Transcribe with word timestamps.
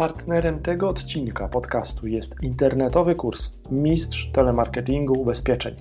Partnerem 0.00 0.62
tego 0.62 0.88
odcinka 0.88 1.48
podcastu 1.48 2.08
jest 2.08 2.42
internetowy 2.42 3.14
kurs 3.14 3.60
Mistrz 3.70 4.32
Telemarketingu 4.32 5.20
Ubezpieczeń. 5.20 5.74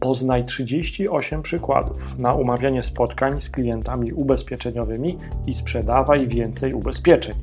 Poznaj 0.00 0.44
38 0.44 1.42
przykładów 1.42 2.18
na 2.18 2.32
umawianie 2.32 2.82
spotkań 2.82 3.40
z 3.40 3.50
klientami 3.50 4.12
ubezpieczeniowymi 4.12 5.16
i 5.46 5.54
sprzedawaj 5.54 6.28
więcej 6.28 6.74
ubezpieczeń. 6.74 7.34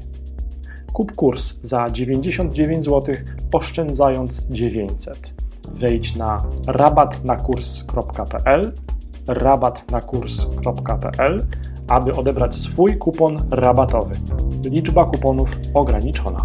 Kup 0.94 1.16
kurs 1.16 1.60
za 1.62 1.90
99 1.90 2.86
zł, 2.86 3.16
oszczędzając 3.54 4.48
900. 4.48 5.34
Wejdź 5.80 6.16
na 6.16 6.38
rabatnakurs.pl 6.68 8.74
rabatnakurs.pl 9.28 11.38
aby 11.90 12.12
odebrać 12.12 12.54
swój 12.54 12.98
kupon 12.98 13.38
rabatowy. 13.52 14.12
Liczba 14.72 15.06
kuponów 15.06 15.50
ograniczona. 15.74 16.40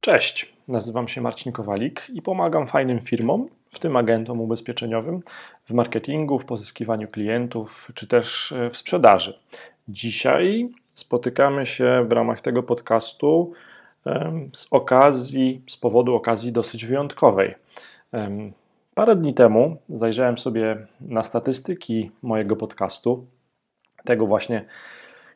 Cześć, 0.00 0.52
nazywam 0.68 1.08
się 1.08 1.20
Marcin 1.20 1.52
Kowalik 1.52 2.06
i 2.14 2.22
pomagam 2.22 2.66
fajnym 2.66 3.00
firmom, 3.00 3.48
w 3.70 3.78
tym 3.78 3.96
agentom 3.96 4.40
ubezpieczeniowym, 4.40 5.22
w 5.68 5.72
marketingu, 5.72 6.38
w 6.38 6.44
pozyskiwaniu 6.44 7.08
klientów 7.08 7.88
czy 7.94 8.06
też 8.06 8.52
e, 8.52 8.70
w 8.70 8.76
sprzedaży. 8.76 9.38
Dzisiaj 9.88 10.68
spotykamy 10.94 11.66
się 11.66 12.06
w 12.08 12.12
ramach 12.12 12.40
tego 12.40 12.62
podcastu 12.62 13.52
z 14.52 14.66
okazji, 14.70 15.62
z 15.68 15.76
powodu 15.76 16.14
okazji 16.14 16.52
dosyć 16.52 16.86
wyjątkowej. 16.86 17.54
Parę 18.94 19.16
dni 19.16 19.34
temu 19.34 19.76
zajrzałem 19.88 20.38
sobie 20.38 20.86
na 21.00 21.24
statystyki 21.24 22.10
mojego 22.22 22.56
podcastu 22.56 23.26
tego 24.04 24.26
właśnie, 24.26 24.64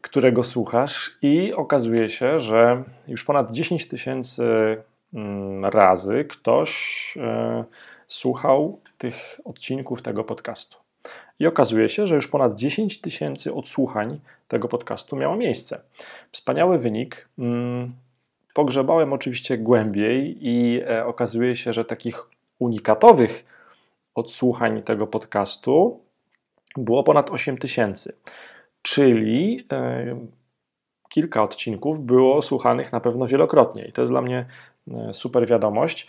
którego 0.00 0.44
słuchasz, 0.44 1.18
i 1.22 1.52
okazuje 1.52 2.10
się, 2.10 2.40
że 2.40 2.82
już 3.08 3.24
ponad 3.24 3.52
10 3.52 3.88
tysięcy 3.88 4.44
mm, 5.14 5.64
razy 5.64 6.24
ktoś 6.24 7.14
e, 7.16 7.64
słuchał 8.08 8.80
tych 8.98 9.40
odcinków 9.44 10.02
tego 10.02 10.24
podcastu. 10.24 10.76
I 11.38 11.46
okazuje 11.46 11.88
się, 11.88 12.06
że 12.06 12.14
już 12.14 12.28
ponad 12.28 12.54
10 12.54 13.00
tysięcy 13.00 13.54
odsłuchań 13.54 14.20
tego 14.48 14.68
podcastu 14.68 15.16
miało 15.16 15.36
miejsce. 15.36 15.80
Wspaniały 16.32 16.78
wynik. 16.78 17.28
Mm, 17.38 17.92
pogrzebałem 18.54 19.12
oczywiście 19.12 19.58
głębiej 19.58 20.36
i 20.40 20.80
e, 20.88 21.06
okazuje 21.06 21.56
się, 21.56 21.72
że 21.72 21.84
takich 21.84 22.22
unikatowych 22.58 23.44
odsłuchań 24.14 24.82
tego 24.82 25.06
podcastu 25.06 26.00
było 26.76 27.04
ponad 27.04 27.30
8 27.30 27.58
tysięcy 27.58 28.14
czyli 28.92 29.66
e, 29.72 30.16
kilka 31.08 31.42
odcinków 31.42 32.06
było 32.06 32.42
słuchanych 32.42 32.92
na 32.92 33.00
pewno 33.00 33.26
wielokrotnie 33.26 33.84
i 33.84 33.92
to 33.92 34.02
jest 34.02 34.12
dla 34.12 34.22
mnie 34.22 34.46
e, 34.90 35.14
super 35.14 35.46
wiadomość. 35.46 36.08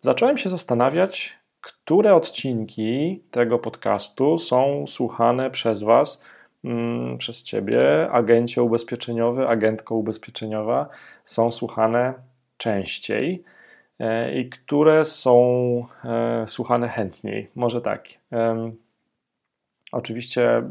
Zacząłem 0.00 0.38
się 0.38 0.50
zastanawiać, 0.50 1.38
które 1.60 2.14
odcinki 2.14 3.22
tego 3.30 3.58
podcastu 3.58 4.38
są 4.38 4.84
słuchane 4.88 5.50
przez 5.50 5.82
Was, 5.82 6.24
mm, 6.64 7.18
przez 7.18 7.42
Ciebie, 7.42 8.10
agencie 8.10 8.62
ubezpieczeniowy, 8.62 9.48
agentko 9.48 9.94
ubezpieczeniowa, 9.94 10.88
są 11.24 11.52
słuchane 11.52 12.14
częściej 12.56 13.44
e, 13.98 14.34
i 14.40 14.48
które 14.50 15.04
są 15.04 15.86
słuchane 16.46 16.88
chętniej. 16.88 17.50
Może 17.54 17.80
tak. 17.80 18.08
Oczywiście 19.92 20.62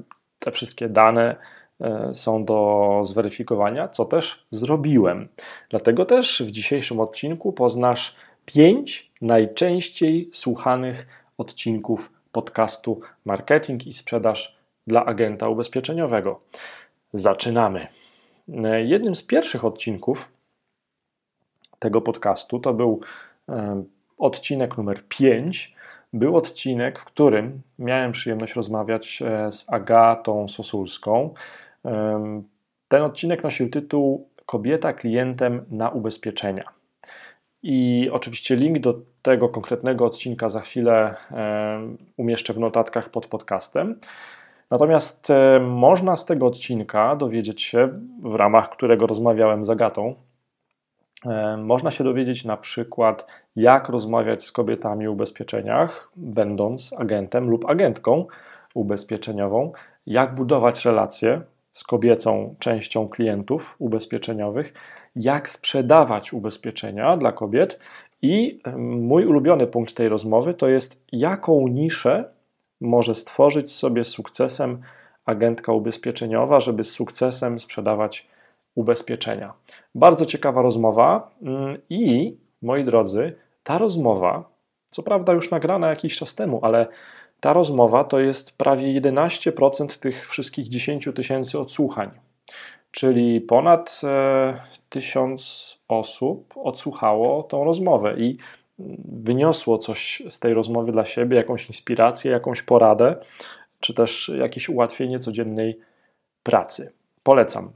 te 0.43 0.51
wszystkie 0.51 0.89
dane 0.89 1.35
e, 1.81 2.15
są 2.15 2.45
do 2.45 3.01
zweryfikowania, 3.05 3.87
co 3.87 4.05
też 4.05 4.45
zrobiłem. 4.51 5.27
Dlatego 5.69 6.05
też 6.05 6.43
w 6.43 6.51
dzisiejszym 6.51 6.99
odcinku 6.99 7.53
poznasz 7.53 8.15
pięć 8.45 9.11
najczęściej 9.21 10.29
słuchanych 10.33 11.07
odcinków 11.37 12.11
podcastu 12.31 13.01
Marketing 13.25 13.87
i 13.87 13.93
Sprzedaż 13.93 14.57
dla 14.87 15.05
agenta 15.05 15.49
ubezpieczeniowego. 15.49 16.39
Zaczynamy. 17.13 17.87
E, 18.53 18.83
jednym 18.83 19.15
z 19.15 19.23
pierwszych 19.23 19.65
odcinków 19.65 20.31
tego 21.79 22.01
podcastu 22.01 22.59
to 22.59 22.73
był 22.73 23.01
e, 23.49 23.83
odcinek 24.17 24.77
numer 24.77 25.03
5 25.07 25.75
był 26.13 26.37
odcinek, 26.37 26.99
w 26.99 27.05
którym 27.05 27.61
miałem 27.79 28.11
przyjemność 28.11 28.55
rozmawiać 28.55 29.21
e, 29.21 29.51
z 29.51 29.65
Agatą 29.69 30.49
Sosulską. 30.49 31.33
Ten 32.87 33.01
odcinek 33.01 33.43
nosił 33.43 33.69
tytuł 33.69 34.29
Kobieta 34.45 34.93
klientem 34.93 35.65
na 35.71 35.89
ubezpieczenia. 35.89 36.63
I 37.63 38.09
oczywiście 38.11 38.55
link 38.55 38.79
do 38.79 38.95
tego 39.21 39.49
konkretnego 39.49 40.05
odcinka 40.05 40.49
za 40.49 40.61
chwilę 40.61 41.15
umieszczę 42.17 42.53
w 42.53 42.59
notatkach 42.59 43.09
pod 43.09 43.27
podcastem. 43.27 43.99
Natomiast 44.73 45.29
e, 45.29 45.59
można 45.59 46.15
z 46.15 46.25
tego 46.25 46.47
odcinka 46.47 47.15
dowiedzieć 47.15 47.61
się, 47.61 47.89
w 48.23 48.33
ramach 48.33 48.69
którego 48.69 49.07
rozmawiałem 49.07 49.65
z 49.65 49.69
Agatą, 49.69 50.15
można 51.57 51.91
się 51.91 52.03
dowiedzieć 52.03 52.45
na 52.45 52.57
przykład, 52.57 53.27
jak 53.55 53.89
rozmawiać 53.89 54.43
z 54.43 54.51
kobietami 54.51 55.07
w 55.07 55.11
ubezpieczeniach, 55.11 56.11
będąc 56.15 56.93
agentem 56.97 57.49
lub 57.49 57.69
agentką 57.69 58.25
ubezpieczeniową, 58.73 59.71
jak 60.05 60.35
budować 60.35 60.85
relacje 60.85 61.41
z 61.71 61.83
kobiecą 61.83 62.55
częścią 62.59 63.07
klientów 63.07 63.75
ubezpieczeniowych, 63.79 64.73
jak 65.15 65.49
sprzedawać 65.49 66.33
ubezpieczenia 66.33 67.17
dla 67.17 67.31
kobiet 67.31 67.79
i 68.21 68.61
mój 68.77 69.25
ulubiony 69.25 69.67
punkt 69.67 69.93
tej 69.95 70.09
rozmowy 70.09 70.53
to 70.53 70.67
jest, 70.67 71.03
jaką 71.11 71.67
niszę 71.67 72.25
może 72.81 73.15
stworzyć 73.15 73.71
sobie 73.71 74.03
sukcesem 74.03 74.81
agentka 75.25 75.73
ubezpieczeniowa, 75.73 76.59
żeby 76.59 76.83
z 76.83 76.89
sukcesem 76.89 77.59
sprzedawać 77.59 78.27
ubezpieczenia. 78.75 79.53
Bardzo 79.95 80.25
ciekawa 80.25 80.61
rozmowa 80.61 81.31
mm, 81.41 81.77
i 81.89 82.35
moi 82.61 82.83
drodzy, 82.83 83.35
ta 83.63 83.77
rozmowa, 83.77 84.49
co 84.91 85.03
prawda 85.03 85.33
już 85.33 85.51
nagrana 85.51 85.89
jakiś 85.89 86.17
czas 86.17 86.35
temu, 86.35 86.59
ale 86.61 86.87
ta 87.39 87.53
rozmowa 87.53 88.03
to 88.03 88.19
jest 88.19 88.57
prawie 88.57 89.01
11% 89.01 89.99
tych 89.99 90.29
wszystkich 90.29 90.67
10 90.67 91.09
tysięcy 91.15 91.59
odsłuchań. 91.59 92.11
Czyli 92.91 93.41
ponad 93.41 94.01
e, 94.03 94.59
tysiąc 94.89 95.73
osób 95.87 96.53
odsłuchało 96.57 97.43
tą 97.43 97.63
rozmowę 97.63 98.15
i 98.17 98.37
wyniosło 99.05 99.77
coś 99.77 100.23
z 100.29 100.39
tej 100.39 100.53
rozmowy 100.53 100.91
dla 100.91 101.05
siebie, 101.05 101.37
jakąś 101.37 101.67
inspirację, 101.67 102.31
jakąś 102.31 102.61
poradę, 102.61 103.15
czy 103.79 103.93
też 103.93 104.31
jakieś 104.39 104.69
ułatwienie 104.69 105.19
codziennej 105.19 105.79
pracy. 106.43 106.91
Polecam. 107.23 107.71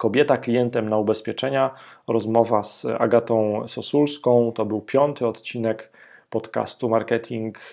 Kobieta 0.00 0.36
klientem 0.36 0.88
na 0.88 0.98
ubezpieczenia, 0.98 1.70
rozmowa 2.08 2.62
z 2.62 2.86
Agatą 2.98 3.68
Sosulską. 3.68 4.52
To 4.54 4.64
był 4.64 4.80
piąty 4.80 5.26
odcinek 5.26 5.92
podcastu 6.30 6.88
Marketing 6.88 7.72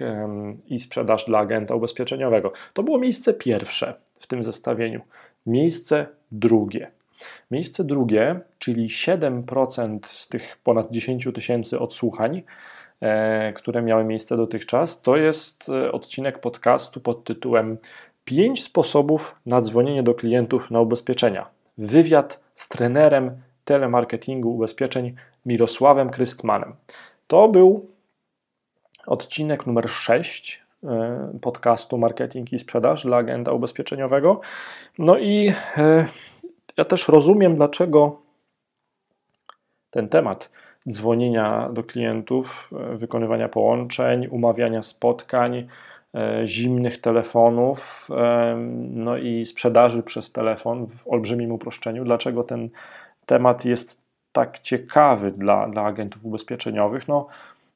i 0.67 0.79
Sprzedaż 0.79 1.25
dla 1.25 1.39
agenta 1.39 1.75
ubezpieczeniowego. 1.75 2.51
To 2.73 2.83
było 2.83 2.97
miejsce 2.99 3.33
pierwsze 3.33 3.93
w 4.19 4.27
tym 4.27 4.43
zestawieniu. 4.43 5.01
Miejsce 5.45 6.05
drugie. 6.31 6.91
Miejsce 7.51 7.83
drugie, 7.83 8.39
czyli 8.59 8.87
7% 8.87 9.99
z 10.03 10.27
tych 10.27 10.57
ponad 10.63 10.91
10 10.91 11.27
tysięcy 11.35 11.79
odsłuchań, 11.79 12.43
e, 13.01 13.53
które 13.53 13.81
miały 13.81 14.03
miejsce 14.03 14.37
dotychczas, 14.37 15.01
to 15.01 15.17
jest 15.17 15.69
e, 15.69 15.91
odcinek 15.91 16.39
podcastu 16.39 16.99
pod 16.99 17.23
tytułem 17.23 17.77
5 18.25 18.63
sposobów 18.63 19.35
na 19.45 19.61
dzwonienie 19.61 20.03
do 20.03 20.13
klientów 20.13 20.71
na 20.71 20.81
ubezpieczenia 20.81 21.56
wywiad 21.77 22.39
z 22.55 22.67
trenerem 22.69 23.41
telemarketingu 23.65 24.55
ubezpieczeń 24.55 25.15
Mirosławem 25.45 26.09
Krystmanem. 26.09 26.75
To 27.27 27.47
był 27.47 27.91
odcinek 29.07 29.65
numer 29.65 29.89
6 29.89 30.61
e, 30.83 31.39
podcastu 31.41 31.97
Marketing 31.97 32.53
i 32.53 32.59
Sprzedaż 32.59 33.03
dla 33.03 33.17
agenta 33.17 33.51
ubezpieczeniowego. 33.51 34.41
No 34.99 35.17
i 35.17 35.53
e, 35.77 36.07
ja 36.77 36.85
też 36.85 37.07
rozumiem, 37.07 37.55
dlaczego 37.55 38.21
ten 39.89 40.09
temat 40.09 40.49
dzwonienia 40.89 41.69
do 41.73 41.83
klientów, 41.83 42.69
e, 42.93 42.97
wykonywania 42.97 43.49
połączeń, 43.49 44.27
umawiania 44.27 44.83
spotkań, 44.83 45.67
zimnych 46.45 47.01
telefonów, 47.01 48.09
no 48.89 49.17
i 49.17 49.45
sprzedaży 49.45 50.03
przez 50.03 50.31
telefon 50.31 50.87
w 50.87 51.07
olbrzymim 51.07 51.51
uproszczeniu. 51.51 52.03
Dlaczego 52.03 52.43
ten 52.43 52.69
temat 53.25 53.65
jest 53.65 54.01
tak 54.31 54.59
ciekawy 54.59 55.31
dla, 55.31 55.67
dla 55.67 55.83
agentów 55.83 56.25
ubezpieczeniowych? 56.25 57.07
No, 57.07 57.27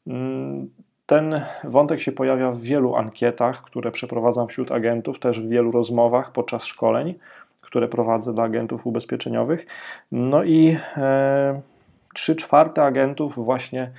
mm, 0.07 0.69
ten 1.05 1.41
wątek 1.63 2.01
się 2.01 2.11
pojawia 2.11 2.51
w 2.51 2.61
wielu 2.61 2.95
ankietach, 2.95 3.61
które 3.63 3.91
przeprowadzam 3.91 4.47
wśród 4.47 4.71
agentów, 4.71 5.19
też 5.19 5.39
w 5.39 5.49
wielu 5.49 5.71
rozmowach 5.71 6.31
podczas 6.31 6.63
szkoleń, 6.65 7.15
które 7.61 7.87
prowadzę 7.87 8.33
dla 8.33 8.43
agentów 8.43 8.87
ubezpieczeniowych. 8.87 9.67
No 10.11 10.43
i 10.43 10.77
e, 10.97 11.61
3 12.13 12.35
czwarte 12.35 12.83
agentów 12.83 13.35
właśnie 13.35 13.91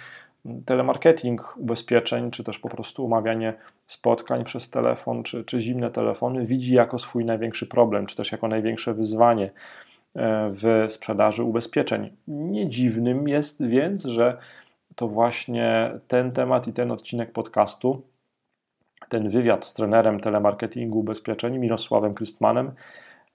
telemarketing 0.67 1.57
ubezpieczeń, 1.57 2.31
czy 2.31 2.45
też 2.45 2.59
po 2.59 2.69
prostu 2.69 3.05
umawianie 3.05 3.55
spotkań 3.87 4.45
przez 4.45 4.71
telefon, 4.71 5.23
czy, 5.23 5.45
czy 5.45 5.61
zimne 5.61 5.91
telefony 5.91 6.47
widzi 6.47 6.75
jako 6.75 6.99
swój 6.99 7.25
największy 7.25 7.67
problem, 7.67 8.07
czy 8.07 8.17
też 8.17 8.33
jako 8.33 8.49
największe 8.49 8.95
wyzwanie 8.95 9.45
e, 9.45 9.51
w 10.53 10.87
sprzedaży 10.89 11.43
ubezpieczeń. 11.43 12.11
Nie 12.29 12.69
dziwnym 12.69 13.29
jest 13.29 13.67
więc, 13.67 14.03
że 14.03 14.39
to 14.97 15.09
właśnie 15.09 15.91
ten 16.09 16.33
temat 16.33 16.69
i 16.69 16.73
ten 16.73 16.91
odcinek 16.91 17.33
podcastu, 17.33 18.03
ten 19.09 19.29
wywiad 19.29 19.67
z 19.67 19.75
trenerem 19.75 20.21
telemarketingu 20.21 20.99
ubezpieczeń 20.99 21.59
Mirosławem 21.59 22.15
Krystmanem 22.15 22.73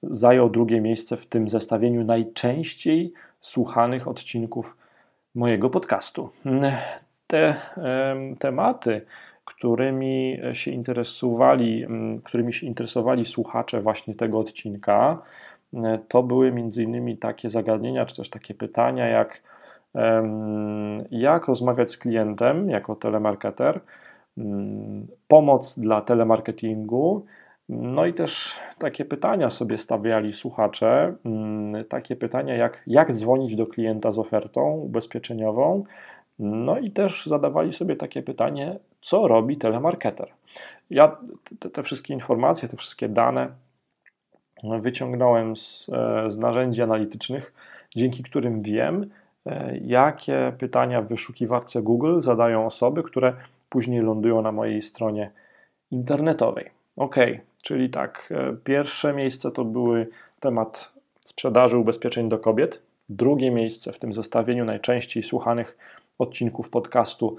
zajął 0.03 0.49
drugie 0.49 0.81
miejsce 0.81 1.17
w 1.17 1.25
tym 1.25 1.49
zestawieniu 1.49 2.03
najczęściej 2.03 3.13
słuchanych 3.41 4.07
odcinków 4.07 4.77
mojego 5.37 5.69
podcastu. 5.69 6.29
Te 7.27 7.55
tematy, 8.39 9.01
którymi 9.45 10.39
się 10.53 10.71
interesowali, 10.71 11.85
którymi 12.23 12.53
się 12.53 12.67
interesowali 12.67 13.25
słuchacze 13.25 13.81
właśnie 13.81 14.15
tego 14.15 14.39
odcinka, 14.39 15.21
to 16.07 16.23
były 16.23 16.51
między 16.51 16.83
innymi 16.83 17.17
takie 17.17 17.49
zagadnienia, 17.49 18.05
czy 18.05 18.15
też 18.15 18.29
takie 18.29 18.53
pytania, 18.53 19.07
jak 19.07 19.41
jak 21.11 21.47
rozmawiać 21.47 21.91
z 21.91 21.97
klientem 21.97 22.69
jako 22.69 22.95
telemarketer, 22.95 23.79
pomoc 25.27 25.79
dla 25.79 26.01
telemarketingu, 26.01 27.25
no 27.69 28.05
i 28.05 28.13
też 28.13 28.55
takie 28.79 29.05
pytania 29.05 29.49
sobie 29.49 29.77
stawiali 29.77 30.33
słuchacze, 30.33 31.15
mm, 31.25 31.85
takie 31.85 32.15
pytania 32.15 32.55
jak 32.55 32.83
jak 32.87 33.13
dzwonić 33.13 33.55
do 33.55 33.67
klienta 33.67 34.11
z 34.11 34.19
ofertą 34.19 34.71
ubezpieczeniową, 34.71 35.83
no 36.39 36.79
i 36.79 36.91
też 36.91 37.25
zadawali 37.25 37.73
sobie 37.73 37.95
takie 37.95 38.23
pytanie, 38.23 38.79
co 39.01 39.27
robi 39.27 39.57
telemarketer. 39.57 40.31
Ja 40.89 41.17
te, 41.59 41.69
te 41.69 41.83
wszystkie 41.83 42.13
informacje, 42.13 42.69
te 42.69 42.77
wszystkie 42.77 43.09
dane 43.09 43.49
wyciągnąłem 44.81 45.57
z, 45.57 45.89
e, 45.93 46.31
z 46.31 46.37
narzędzi 46.37 46.81
analitycznych, 46.81 47.53
dzięki 47.95 48.23
którym 48.23 48.61
wiem, 48.61 49.09
e, 49.45 49.77
jakie 49.77 50.53
pytania 50.59 51.01
w 51.01 51.07
wyszukiwarce 51.07 51.81
Google 51.81 52.19
zadają 52.19 52.65
osoby, 52.65 53.03
które 53.03 53.33
później 53.69 54.01
lądują 54.01 54.41
na 54.41 54.51
mojej 54.51 54.81
stronie 54.81 55.31
internetowej. 55.91 56.69
Ok, 56.95 57.15
czyli 57.67 57.89
tak, 57.89 58.29
e, 58.31 58.55
pierwsze 58.63 59.13
miejsce 59.13 59.51
to 59.51 59.65
były 59.65 60.07
temat 60.39 60.91
sprzedaży 61.19 61.77
ubezpieczeń 61.77 62.29
do 62.29 62.39
kobiet. 62.39 62.81
Drugie 63.09 63.51
miejsce 63.51 63.93
w 63.93 63.99
tym 63.99 64.13
zestawieniu 64.13 64.65
najczęściej 64.65 65.23
słuchanych 65.23 65.77
odcinków 66.19 66.69
podcastu 66.69 67.37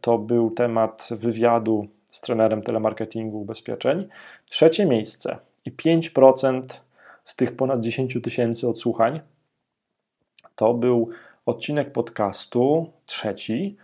to 0.00 0.18
był 0.18 0.50
temat 0.50 1.08
wywiadu 1.10 1.86
z 2.10 2.20
trenerem 2.20 2.62
telemarketingu 2.62 3.40
ubezpieczeń. 3.40 4.08
Trzecie 4.50 4.86
miejsce 4.86 5.38
i 5.64 5.72
5% 5.72 6.62
z 7.24 7.36
tych 7.36 7.56
ponad 7.56 7.80
10 7.80 8.18
tysięcy 8.22 8.68
odsłuchań 8.68 9.20
to 10.56 10.74
był 10.74 11.10
odcinek 11.46 11.92
podcastu 11.92 12.92
trzeci, 13.06 13.76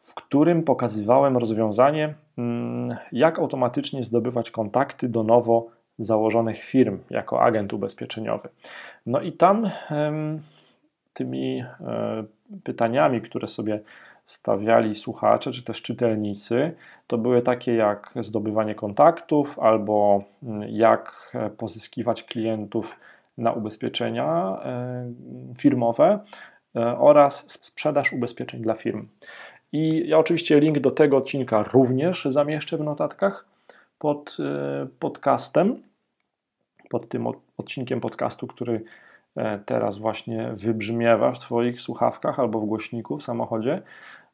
w 0.00 0.14
którym 0.14 0.62
pokazywałem 0.62 1.36
rozwiązanie, 1.36 2.14
jak 3.12 3.38
automatycznie 3.38 4.04
zdobywać 4.04 4.50
kontakty 4.50 5.08
do 5.08 5.22
nowo 5.22 5.66
założonych 5.98 6.62
firm 6.62 6.98
jako 7.10 7.42
agent 7.42 7.72
ubezpieczeniowy. 7.72 8.48
No 9.06 9.20
i 9.20 9.32
tam 9.32 9.70
tymi 11.16 11.60
e, 11.60 12.24
pytaniami, 12.64 13.20
które 13.20 13.48
sobie 13.48 13.80
stawiali 14.26 14.94
słuchacze 14.94 15.52
czy 15.52 15.62
też 15.62 15.82
czytelnicy, 15.82 16.72
to 17.06 17.18
były 17.18 17.42
takie 17.42 17.74
jak 17.74 18.10
zdobywanie 18.20 18.74
kontaktów 18.74 19.58
albo 19.58 20.24
mm, 20.42 20.68
jak 20.68 21.32
pozyskiwać 21.58 22.22
klientów 22.22 22.96
na 23.38 23.52
ubezpieczenia 23.52 24.58
e, 24.64 25.12
firmowe 25.58 26.18
e, 26.76 26.98
oraz 26.98 27.44
sprzedaż 27.48 28.12
ubezpieczeń 28.12 28.62
dla 28.62 28.74
firm. 28.74 29.08
I 29.72 30.08
ja 30.08 30.18
oczywiście 30.18 30.60
link 30.60 30.78
do 30.78 30.90
tego 30.90 31.16
odcinka 31.16 31.62
również 31.62 32.24
zamieszczę 32.24 32.76
w 32.76 32.80
notatkach 32.80 33.46
pod 33.98 34.36
e, 34.40 34.86
podcastem, 34.98 35.82
pod 36.90 37.08
tym 37.08 37.26
odcinkiem 37.58 38.00
podcastu, 38.00 38.46
który 38.46 38.84
e, 39.36 39.58
teraz 39.58 39.98
właśnie 39.98 40.50
wybrzmiewa 40.52 41.32
w 41.32 41.38
Twoich 41.38 41.80
słuchawkach 41.80 42.40
albo 42.40 42.60
w 42.60 42.66
głośniku 42.66 43.18
w 43.18 43.22
samochodzie. 43.22 43.82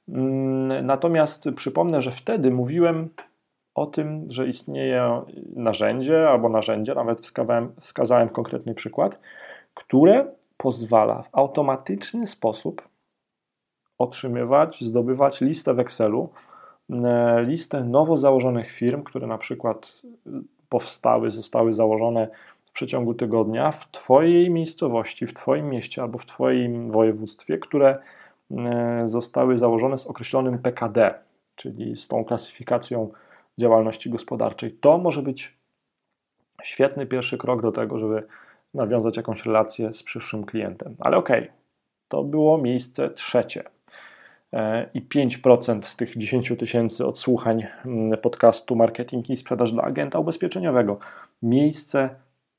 Mm, 0.08 0.87
natomiast 0.87 1.49
przypomnę, 1.56 2.02
że 2.02 2.12
wtedy 2.12 2.50
mówiłem 2.50 3.08
o 3.75 3.87
tym, 3.87 4.26
że 4.31 4.49
istnieje 4.49 5.23
narzędzie 5.56 6.29
albo 6.29 6.49
narzędzie, 6.49 6.94
nawet 6.94 7.20
wskazałem, 7.20 7.73
wskazałem 7.81 8.29
konkretny 8.29 8.75
przykład, 8.75 9.19
które 9.75 10.26
pozwala 10.56 11.23
w 11.23 11.29
automatyczny 11.32 12.26
sposób 12.26 12.91
otrzymywać, 14.02 14.81
zdobywać 14.81 15.40
listę 15.40 15.75
w 15.75 15.81
Excelu, 15.81 16.28
e, 16.90 17.43
listę 17.43 17.84
nowo 17.84 18.16
założonych 18.16 18.70
firm, 18.70 19.02
które 19.02 19.26
na 19.26 19.38
przykład 19.38 20.02
powstały, 20.69 21.31
zostały 21.31 21.72
założone 21.72 22.28
w 22.64 22.72
przeciągu 22.72 23.14
tygodnia 23.14 23.72
w 23.72 23.90
Twojej 23.90 24.50
miejscowości, 24.50 25.26
w 25.26 25.34
Twoim 25.34 25.69
mieście 25.69 26.02
albo 26.02 26.19
w 26.19 26.26
Twoim 26.26 26.87
województwie, 26.87 27.58
które 27.58 27.99
e, 28.50 29.02
zostały 29.06 29.58
założone 29.58 29.99
z 29.99 30.06
określonym 30.06 30.58
PKD, 30.58 31.14
czyli 31.56 31.96
z 31.96 32.08
tą 32.08 32.25
klasyfikacją 32.25 33.12
działalności 33.58 34.10
gospodarczej. 34.10 34.72
To 34.72 34.98
może 34.98 35.22
być 35.22 35.56
świetny 36.62 37.06
pierwszy 37.06 37.38
krok 37.38 37.62
do 37.62 37.72
tego, 37.72 37.98
żeby 37.98 38.22
nawiązać 38.75 39.16
jakąś 39.16 39.46
relację 39.46 39.93
z 39.93 40.02
przyszłym 40.02 40.44
klientem. 40.44 40.96
Ale 40.98 41.16
okej, 41.16 41.43
okay, 41.43 41.52
to 42.08 42.25
było 42.25 42.58
miejsce 42.58 43.10
trzecie 43.10 43.64
i 44.94 45.02
5% 45.02 45.82
z 45.82 45.96
tych 45.96 46.19
10 46.19 46.52
tysięcy 46.58 47.06
odsłuchań 47.06 47.66
mm, 47.84 48.19
podcastu 48.19 48.76
Marketing 48.76 49.31
i 49.31 49.37
Sprzedaż 49.37 49.72
dla 49.72 49.82
Agenta 49.82 50.19
Ubezpieczeniowego. 50.19 50.99
Miejsce 51.43 52.10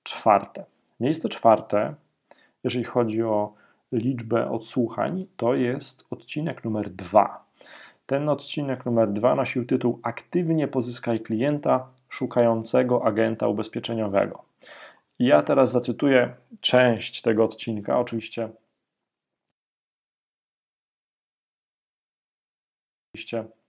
czwarte. 0.03 0.65
Miejsce 0.99 1.29
czwarte, 1.29 1.93
jeżeli 2.63 2.85
chodzi 2.85 3.23
o 3.23 3.53
liczbę 3.91 4.51
odsłuchań, 4.51 5.25
to 5.37 5.55
jest 5.55 6.05
odcinek 6.09 6.63
numer 6.63 6.89
2. 6.89 7.45
Ten 8.05 8.29
odcinek 8.29 8.85
numer 8.85 9.13
2 9.13 9.35
nosił 9.35 9.65
tytuł 9.65 9.99
Aktywnie 10.03 10.67
pozyskaj 10.67 11.19
klienta 11.19 11.87
szukającego 12.09 13.05
agenta 13.05 13.47
ubezpieczeniowego. 13.47 14.43
Ja 15.19 15.41
teraz 15.41 15.71
zacytuję 15.71 16.33
część 16.61 17.21
tego 17.21 17.43
odcinka, 17.43 17.99
oczywiście 17.99 18.49
oczywiście 23.23 23.62